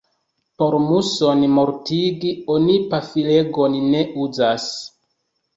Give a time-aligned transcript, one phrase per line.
[0.61, 4.69] Por muŝon mortigi, oni pafilegon ne uzas.